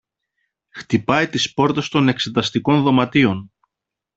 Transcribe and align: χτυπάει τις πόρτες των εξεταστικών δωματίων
χτυπάει 0.69 1.27
τις 1.27 1.53
πόρτες 1.53 1.87
των 1.89 2.07
εξεταστικών 2.09 2.83
δωματίων 2.83 3.51